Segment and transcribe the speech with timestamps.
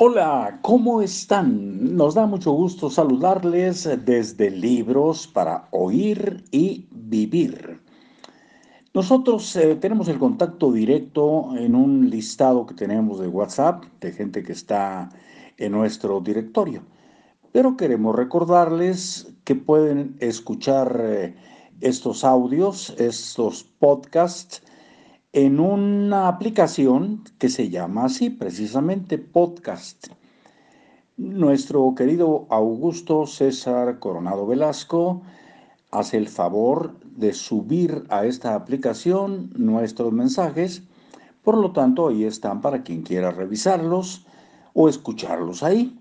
[0.00, 1.96] Hola, ¿cómo están?
[1.96, 7.80] Nos da mucho gusto saludarles desde Libros para Oír y Vivir.
[8.94, 14.44] Nosotros eh, tenemos el contacto directo en un listado que tenemos de WhatsApp de gente
[14.44, 15.08] que está
[15.56, 16.84] en nuestro directorio,
[17.50, 21.34] pero queremos recordarles que pueden escuchar eh,
[21.80, 24.62] estos audios, estos podcasts,
[25.32, 30.08] en una aplicación que se llama así, precisamente podcast.
[31.18, 35.22] Nuestro querido Augusto César Coronado Velasco
[35.90, 40.82] hace el favor de subir a esta aplicación nuestros mensajes,
[41.42, 44.24] por lo tanto ahí están para quien quiera revisarlos
[44.72, 45.98] o escucharlos ahí.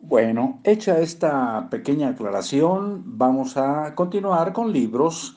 [0.00, 5.36] Bueno, hecha esta pequeña aclaración, vamos a continuar con libros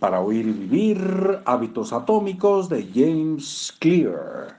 [0.00, 0.98] para oír vivir,
[1.44, 4.58] hábitos atómicos de James Clear.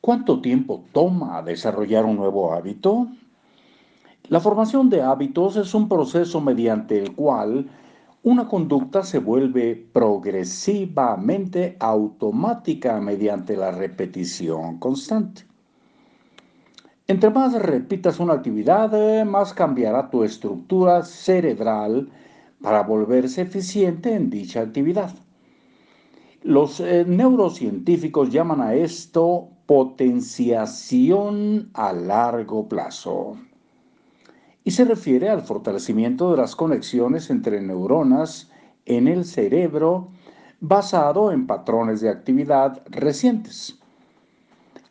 [0.00, 3.08] ¿Cuánto tiempo toma desarrollar un nuevo hábito?
[4.28, 7.68] La formación de hábitos es un proceso mediante el cual
[8.22, 15.42] una conducta se vuelve progresivamente automática mediante la repetición constante.
[17.06, 22.08] Entre más repitas una actividad, más cambiará tu estructura cerebral
[22.60, 25.14] para volverse eficiente en dicha actividad.
[26.42, 33.36] Los eh, neurocientíficos llaman a esto potenciación a largo plazo
[34.64, 38.50] y se refiere al fortalecimiento de las conexiones entre neuronas
[38.86, 40.08] en el cerebro
[40.60, 43.78] basado en patrones de actividad recientes.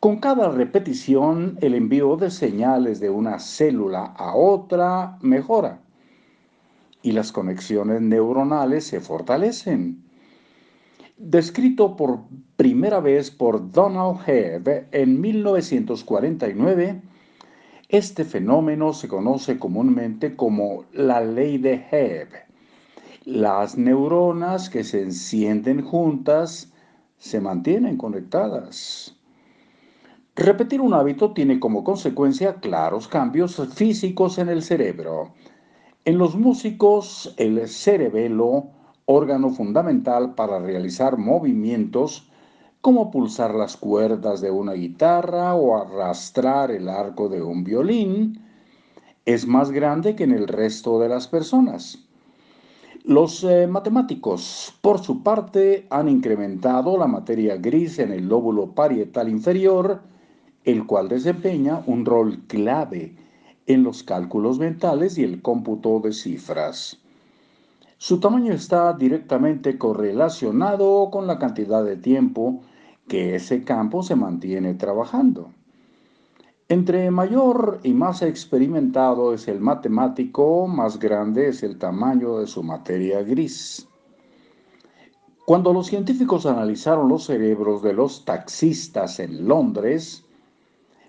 [0.00, 5.80] Con cada repetición, el envío de señales de una célula a otra mejora
[7.02, 10.02] y las conexiones neuronales se fortalecen.
[11.16, 12.20] Descrito por
[12.56, 17.02] primera vez por Donald Hebb en 1949,
[17.88, 22.28] este fenómeno se conoce comúnmente como la ley de Hebb.
[23.24, 26.72] Las neuronas que se encienden juntas
[27.16, 29.16] se mantienen conectadas.
[30.36, 35.32] Repetir un hábito tiene como consecuencia claros cambios físicos en el cerebro
[36.08, 38.68] en los músicos, el cerebelo,
[39.04, 42.30] órgano fundamental para realizar movimientos
[42.80, 48.42] como pulsar las cuerdas de una guitarra o arrastrar el arco de un violín,
[49.26, 51.98] es más grande que en el resto de las personas.
[53.04, 59.28] Los eh, matemáticos, por su parte, han incrementado la materia gris en el lóbulo parietal
[59.28, 60.00] inferior,
[60.64, 63.27] el cual desempeña un rol clave
[63.68, 66.98] en los cálculos mentales y el cómputo de cifras.
[67.98, 72.62] Su tamaño está directamente correlacionado con la cantidad de tiempo
[73.06, 75.50] que ese campo se mantiene trabajando.
[76.70, 82.62] Entre mayor y más experimentado es el matemático, más grande es el tamaño de su
[82.62, 83.86] materia gris.
[85.44, 90.24] Cuando los científicos analizaron los cerebros de los taxistas en Londres,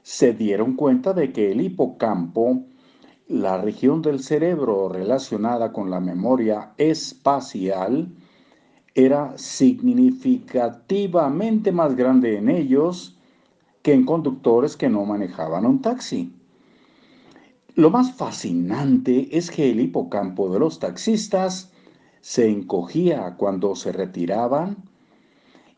[0.10, 2.64] se dieron cuenta de que el hipocampo,
[3.28, 8.10] la región del cerebro relacionada con la memoria espacial,
[8.96, 13.20] era significativamente más grande en ellos
[13.84, 16.34] que en conductores que no manejaban un taxi.
[17.76, 21.72] Lo más fascinante es que el hipocampo de los taxistas
[22.20, 24.89] se encogía cuando se retiraban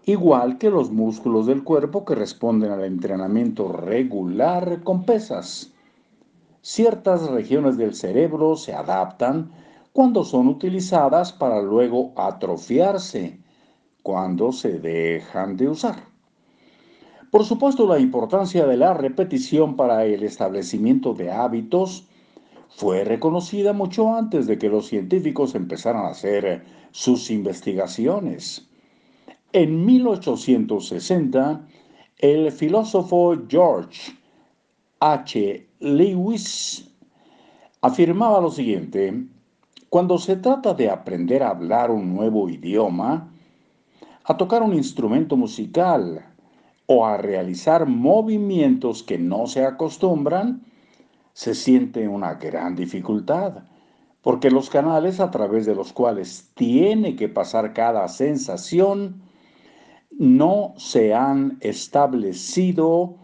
[0.05, 5.71] igual que los músculos del cuerpo que responden al entrenamiento regular con pesas.
[6.61, 9.51] Ciertas regiones del cerebro se adaptan
[9.93, 13.39] cuando son utilizadas para luego atrofiarse
[14.03, 15.95] cuando se dejan de usar.
[17.29, 22.07] Por supuesto, la importancia de la repetición para el establecimiento de hábitos
[22.69, 28.70] fue reconocida mucho antes de que los científicos empezaran a hacer sus investigaciones.
[29.53, 31.67] En 1860,
[32.19, 34.13] el filósofo George
[35.01, 35.67] H.
[35.81, 36.89] Lewis
[37.81, 39.25] afirmaba lo siguiente,
[39.89, 43.29] cuando se trata de aprender a hablar un nuevo idioma,
[44.23, 46.33] a tocar un instrumento musical
[46.85, 50.63] o a realizar movimientos que no se acostumbran,
[51.33, 53.65] se siente una gran dificultad,
[54.21, 59.29] porque los canales a través de los cuales tiene que pasar cada sensación
[60.21, 63.15] no se han establecido,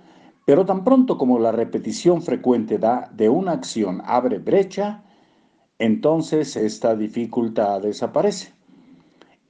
[0.46, 5.04] pero tan pronto como la repetición frecuente da de una acción abre brecha,
[5.78, 8.52] entonces esta dificultad desaparece.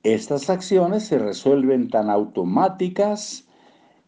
[0.04, 3.48] Estas acciones se resuelven tan automáticas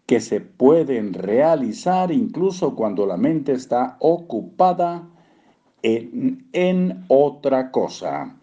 [0.05, 5.07] que se pueden realizar incluso cuando la mente está ocupada
[5.81, 8.35] en, en otra cosa.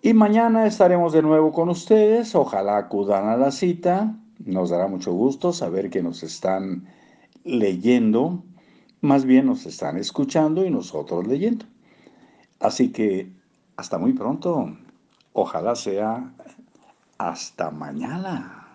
[0.00, 2.34] Y mañana estaremos de nuevo con ustedes.
[2.36, 4.14] Ojalá acudan a la cita.
[4.38, 6.86] Nos dará mucho gusto saber que nos están
[7.42, 8.44] leyendo.
[9.00, 11.66] Más bien nos están escuchando y nosotros leyendo.
[12.60, 13.32] Así que
[13.76, 14.76] hasta muy pronto.
[15.32, 16.32] Ojalá sea
[17.18, 18.67] hasta mañana.